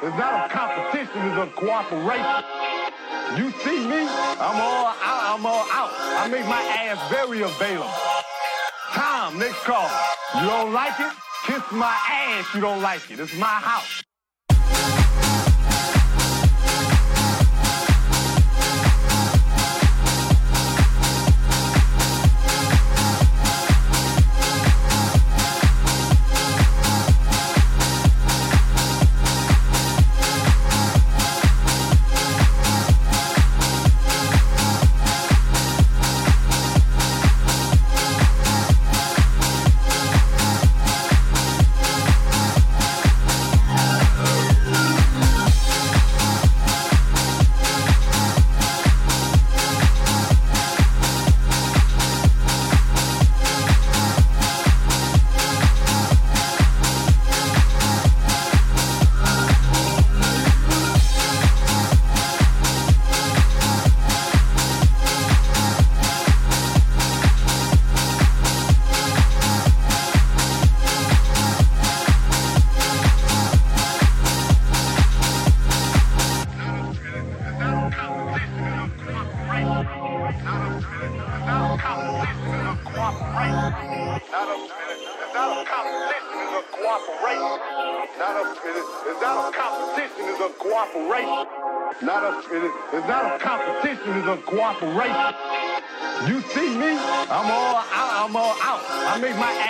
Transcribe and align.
It's 0.00 0.16
not 0.16 0.50
a 0.50 0.54
competition, 0.54 1.20
it's 1.28 1.36
a 1.36 1.46
cooperation. 1.54 2.44
You 3.36 3.50
see 3.62 3.86
me, 3.86 4.06
I'm 4.08 4.60
all 4.60 4.86
out, 4.86 5.34
I'm 5.34 5.46
all 5.46 5.66
out. 5.70 5.90
I 5.92 6.28
make 6.30 6.46
my 6.46 6.62
ass 6.62 7.10
very 7.10 7.42
available. 7.42 7.90
Tom, 8.92 9.38
next 9.38 9.62
call. 9.64 9.88
You 10.40 10.48
don't 10.48 10.72
like 10.72 10.98
it? 11.00 11.12
Kiss 11.46 11.62
my 11.72 11.96
ass, 12.10 12.46
you 12.54 12.60
don't 12.60 12.80
like 12.80 13.10
it. 13.10 13.20
It's 13.20 13.36
my 13.36 13.46
house. 13.46 14.02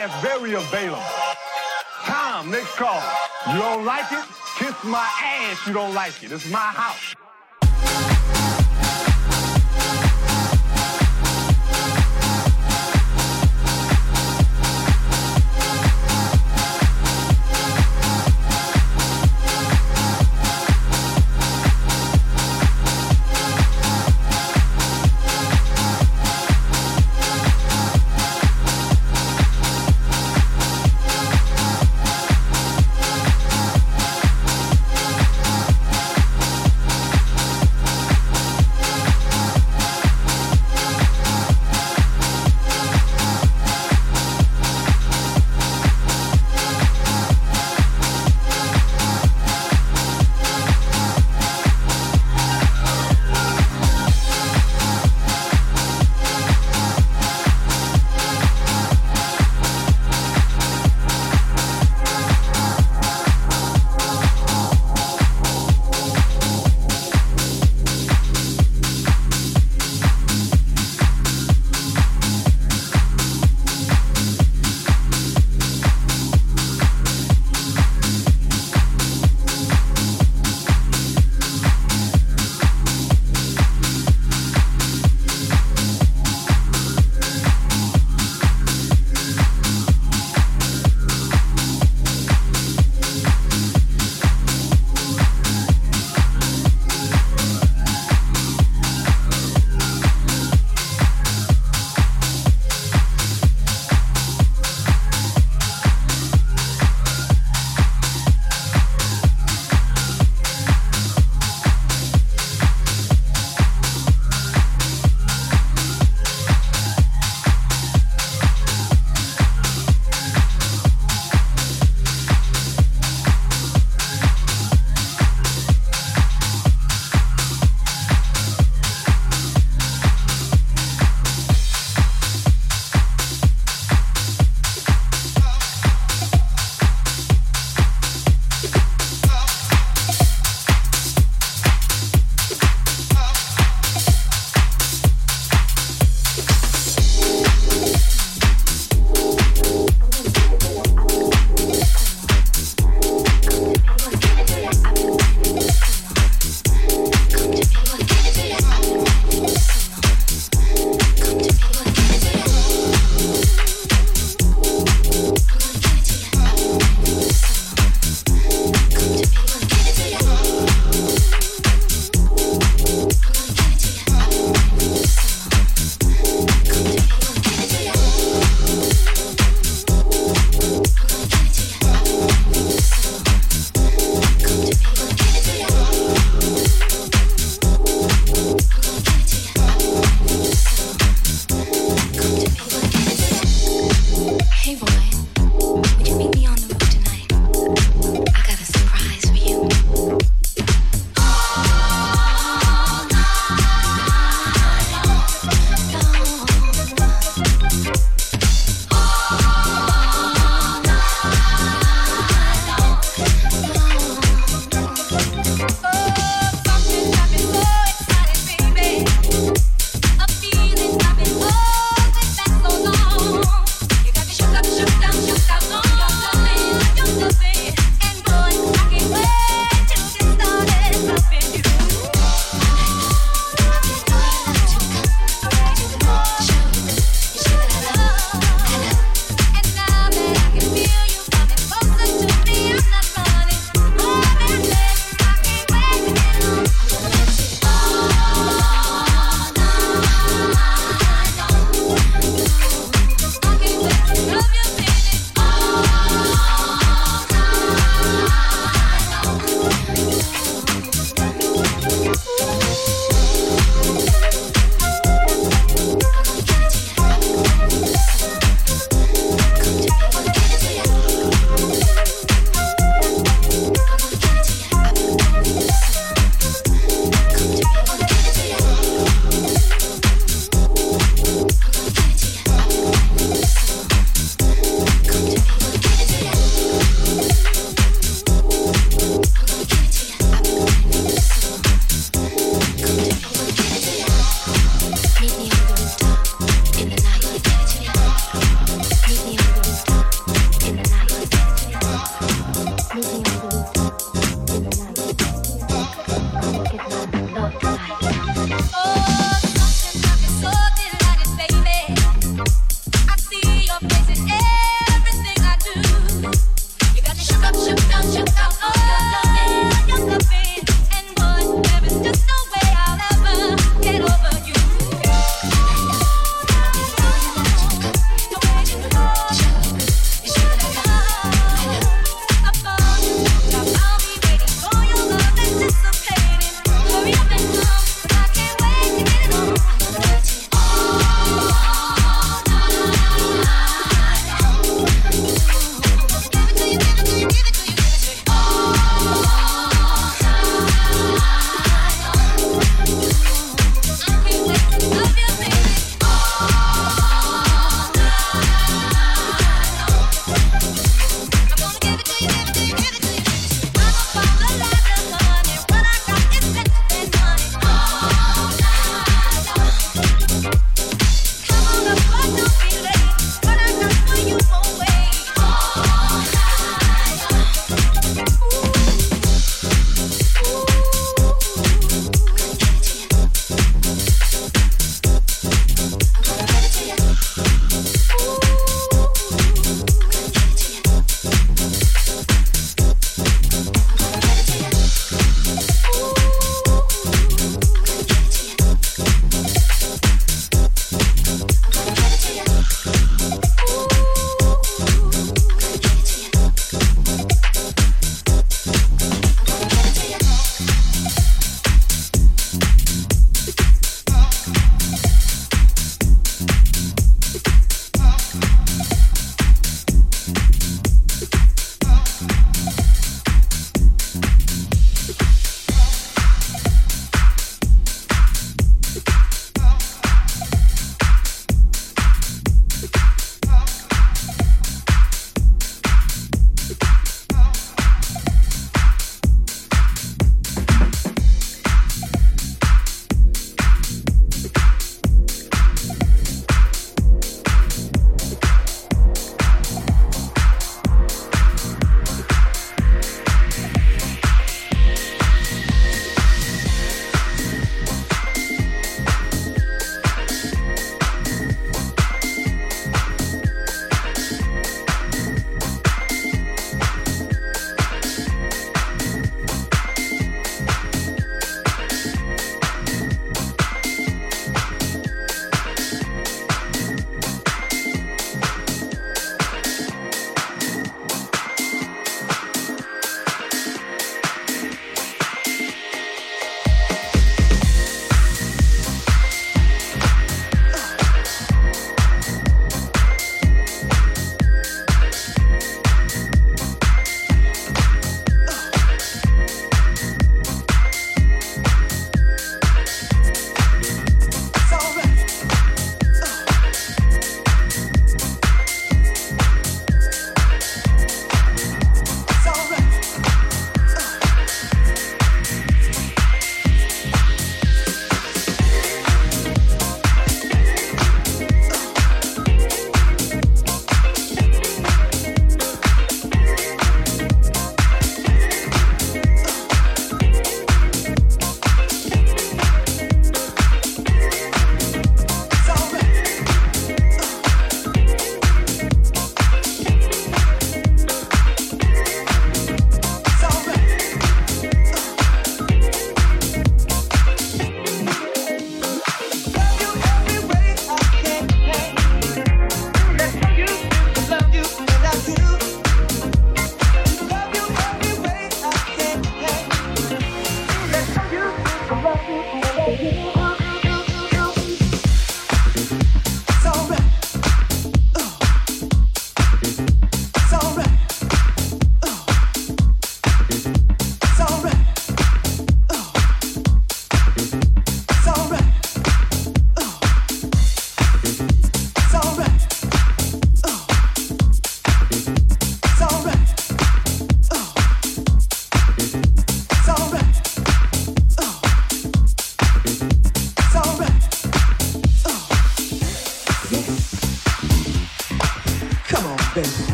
Ass 0.00 0.22
very 0.22 0.54
available. 0.54 1.02
Tom, 2.04 2.50
next 2.50 2.74
call. 2.76 3.02
You 3.52 3.60
don't 3.60 3.84
like 3.84 4.10
it? 4.12 4.24
Kiss 4.58 4.74
my 4.84 5.08
ass, 5.22 5.66
you 5.66 5.74
don't 5.74 5.94
like 5.94 6.22
it. 6.22 6.32
It's 6.32 6.50
my 6.50 6.58
house. 6.58 7.14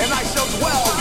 and 0.00 0.12
I 0.12 0.22
shall 0.22 0.46
dwell 0.58 0.97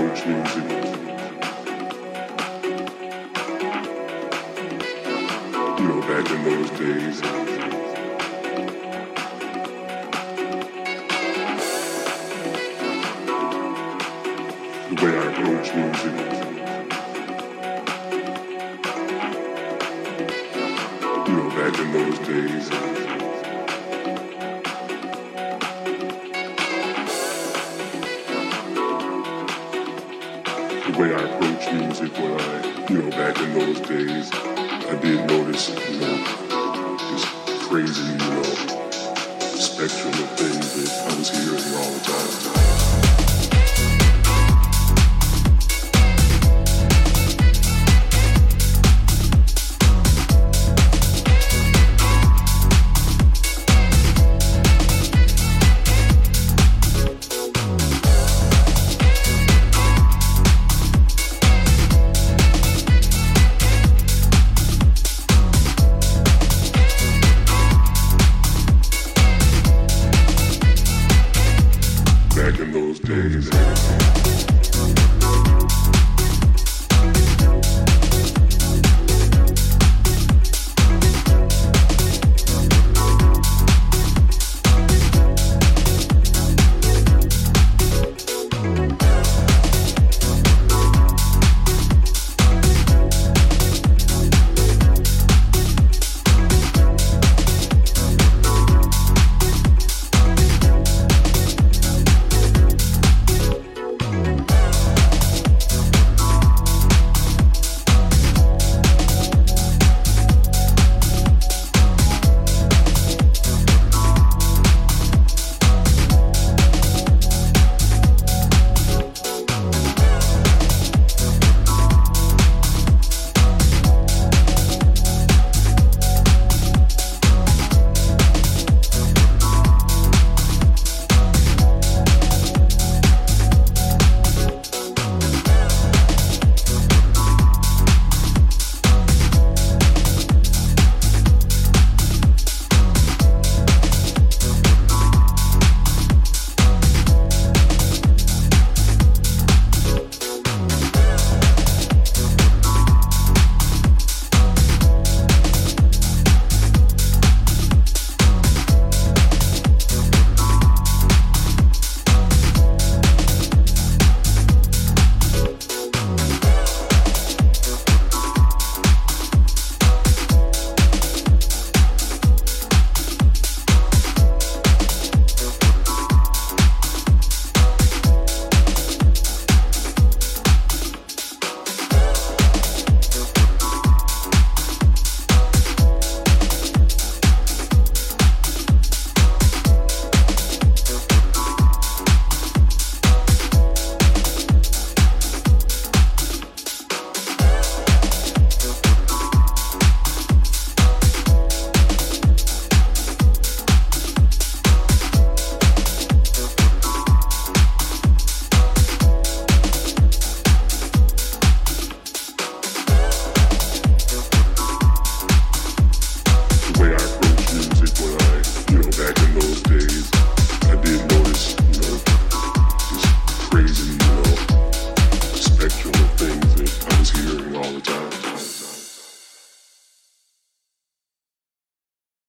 You 0.00 0.06
know, 5.88 6.00
back 6.00 6.30
in 6.30 6.42
those 6.42 6.70
days. 6.70 7.20
The 14.88 14.96
way 15.04 15.14
I 15.18 15.20
music. 15.76 16.16
You 21.26 21.32
know, 21.36 21.48
back 21.50 21.74
in 21.78 21.88
those 21.92 22.18
days. 22.26 22.89
days. 34.06 34.49